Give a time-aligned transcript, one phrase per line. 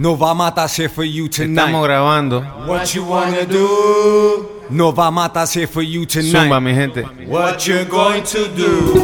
[0.00, 1.58] No va a matarse for you tonight.
[1.58, 2.40] Estamos grabando.
[2.68, 4.48] What you wanna do?
[4.70, 6.30] No va a matarse for you tonight.
[6.30, 7.02] Zumba, mi gente.
[7.26, 9.02] What you going to do?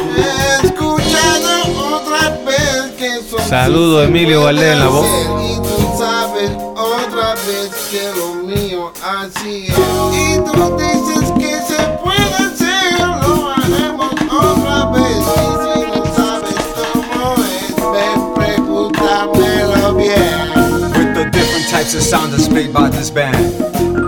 [0.63, 1.49] Escuchando
[1.97, 5.05] otra vez que son Saludo, Emilio Valdés en la voz.
[5.43, 9.77] Y tú sabes otra vez que lo mío así es.
[9.77, 15.54] Y tú dices que se puede hacer, lo haremos otra vez.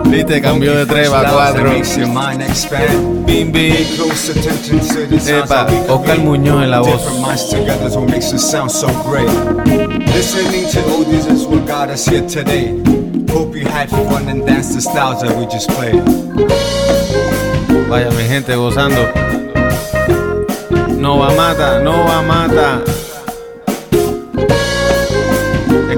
[0.09, 1.63] Viste, cambió de 3 a 4.
[1.63, 3.26] Makes your mind expand.
[3.26, 3.76] Bim, bim.
[3.76, 5.68] Pay close attention to the sounds Epa.
[5.90, 7.02] Oscar Muñoz en la voz.
[10.16, 12.82] Listening to oldies is what got us here today.
[13.30, 16.02] Hope you had fun and danced the styles that we just played.
[17.88, 19.05] Vaya, mi gente, gozando.
[20.98, 22.96] No va mata, no va mata.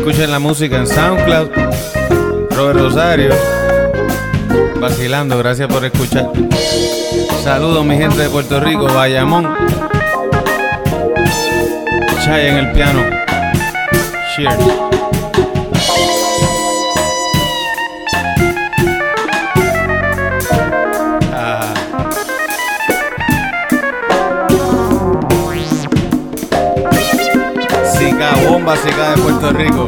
[0.09, 1.49] Escuchen la música en SoundCloud.
[2.49, 3.29] Robert Rosario.
[4.81, 6.31] Vacilando, gracias por escuchar.
[7.43, 9.55] Saludos, mi gente de Puerto Rico, Bayamón.
[12.25, 13.03] Chay en el piano.
[14.35, 14.55] Cheers.
[28.75, 29.87] Sica, bomba, sica de Puerto Rico.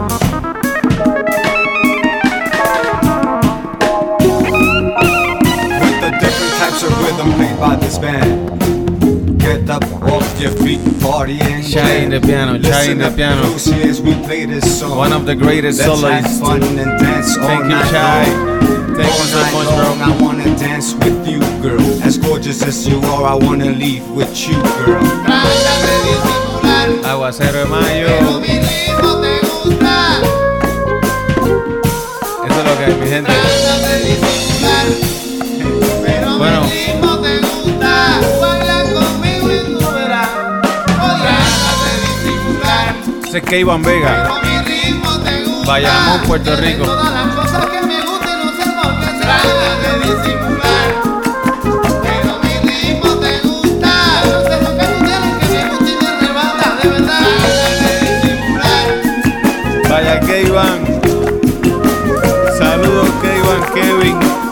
[5.82, 9.40] With the different types of rhythm played by this band.
[9.40, 13.52] Get up off your feet, party and Chai in the piano, Chai in the piano.
[14.04, 14.98] We play this song.
[14.98, 18.24] One of the greatest Let's have fun and dance all Thank you, night Chai.
[18.32, 18.62] long.
[18.96, 20.06] Thank you so All night much, long, bro.
[20.06, 21.82] I wanna dance with you, girl.
[22.04, 25.31] As gorgeous as you are, I wanna leave with you, girl.
[27.32, 28.40] De Aguacero de pero mayo.
[28.42, 30.20] mi ritmo te gusta.
[32.46, 33.32] Eso es lo que hay, mi gente.
[33.32, 34.88] Trata de disimular,
[36.06, 36.62] pero Bueno.
[36.64, 38.20] mi ritmo te gusta.
[38.42, 40.30] Baila conmigo y tú verás.
[40.86, 42.96] Trata de disimular,
[43.28, 44.12] Ese es Keivan Vega.
[44.28, 45.68] pero mi ritmo te gusta.
[45.72, 46.84] Bayamón, Puerto Rico.
[46.84, 51.11] Todas las cosas que me gustan no sé por qué trata de disimular.
[60.28, 60.86] Keivan.
[62.58, 64.51] Saludos Keivan, Kevin.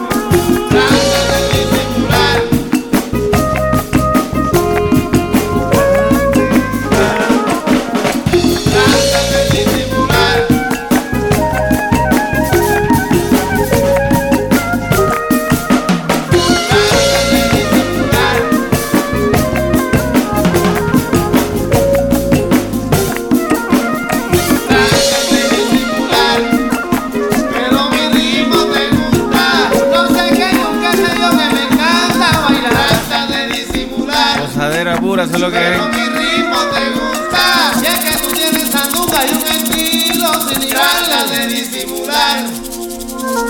[35.20, 37.82] Que Pero mi ritmo te gusta.
[37.82, 42.46] Ya que tú tienes sandunga y un estilo sin igual de disimular.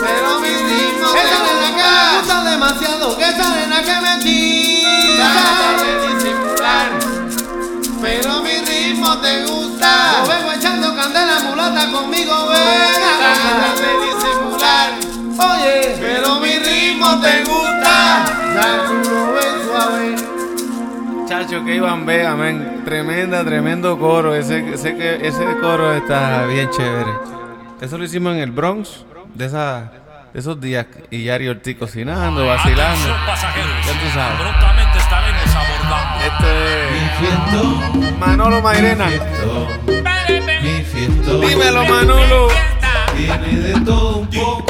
[0.01, 3.17] Pero mi ritmo te Esa nena que me gusta demasiado.
[3.17, 4.40] Que esa nena que me tira.
[21.41, 22.83] Chacho, Keivan Vega, men.
[22.85, 24.35] Tremenda, tremendo coro.
[24.35, 27.11] Ese, ese, que- ese coro está bien chévere.
[27.81, 29.07] Eso lo hicimos en el Bronx.
[29.35, 29.91] De, esa,
[30.35, 30.87] de esos días.
[31.11, 33.07] Y Yari Ortiz cocinando, vacilando.
[33.09, 34.39] Ya tú sabes.
[34.39, 36.25] prontamente estaremos abordando.
[36.27, 39.07] Este es Manolo Mairena.
[41.49, 42.49] Dímelo, Manolo.
[43.17, 44.70] Tiene de todo un poco.